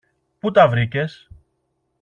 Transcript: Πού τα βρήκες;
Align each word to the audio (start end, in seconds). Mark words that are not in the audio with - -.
Πού 0.39 0.51
τα 0.51 0.67
βρήκες; 0.67 1.29